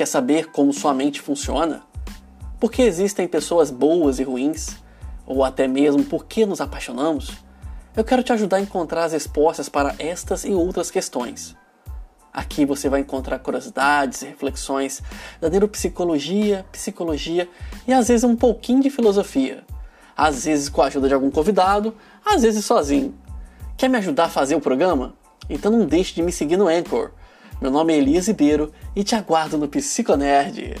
Quer 0.00 0.06
saber 0.06 0.46
como 0.46 0.72
sua 0.72 0.94
mente 0.94 1.20
funciona? 1.20 1.82
Por 2.58 2.72
que 2.72 2.80
existem 2.80 3.28
pessoas 3.28 3.70
boas 3.70 4.18
e 4.18 4.22
ruins? 4.22 4.78
Ou 5.26 5.44
até 5.44 5.68
mesmo 5.68 6.02
por 6.02 6.24
que 6.24 6.46
nos 6.46 6.58
apaixonamos? 6.58 7.30
Eu 7.94 8.02
quero 8.02 8.22
te 8.22 8.32
ajudar 8.32 8.56
a 8.56 8.60
encontrar 8.62 9.04
as 9.04 9.12
respostas 9.12 9.68
para 9.68 9.94
estas 9.98 10.46
e 10.46 10.52
outras 10.52 10.90
questões. 10.90 11.54
Aqui 12.32 12.64
você 12.64 12.88
vai 12.88 13.00
encontrar 13.00 13.40
curiosidades 13.40 14.22
e 14.22 14.28
reflexões 14.28 15.02
da 15.38 15.50
neuropsicologia, 15.50 16.64
psicologia 16.72 17.46
e 17.86 17.92
às 17.92 18.08
vezes 18.08 18.24
um 18.24 18.34
pouquinho 18.34 18.80
de 18.80 18.88
filosofia. 18.88 19.66
Às 20.16 20.46
vezes 20.46 20.70
com 20.70 20.80
a 20.80 20.86
ajuda 20.86 21.08
de 21.08 21.12
algum 21.12 21.30
convidado, 21.30 21.94
às 22.24 22.40
vezes 22.40 22.64
sozinho. 22.64 23.14
Quer 23.76 23.90
me 23.90 23.98
ajudar 23.98 24.24
a 24.24 24.30
fazer 24.30 24.54
o 24.54 24.62
programa? 24.62 25.12
Então 25.46 25.70
não 25.70 25.84
deixe 25.84 26.14
de 26.14 26.22
me 26.22 26.32
seguir 26.32 26.56
no 26.56 26.68
Anchor 26.68 27.10
meu 27.60 27.70
nome 27.70 27.92
é 27.92 27.98
Elias 27.98 28.26
Ribeiro 28.26 28.72
e 28.96 29.04
te 29.04 29.14
aguardo 29.14 29.58
no 29.58 29.68
Psiconerd. 29.68 30.76